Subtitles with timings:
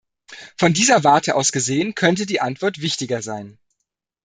[0.57, 3.59] Von dieser Warte aus gesehen könnte die Antwort wichtiger sein.